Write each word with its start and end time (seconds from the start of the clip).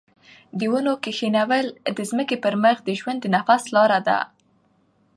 د 0.59 0.61
ونو 0.71 0.93
کښېنول 1.03 1.65
د 1.97 1.99
ځمکې 2.09 2.35
پر 2.43 2.53
مخ 2.63 2.77
د 2.83 2.89
ژوند 2.99 3.19
د 3.21 3.23
تنفس 3.25 3.63
لاره 3.75 3.99
ده. 4.07 4.19